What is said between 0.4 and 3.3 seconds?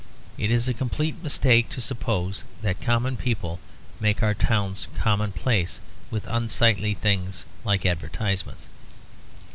is a complete mistake to suppose that common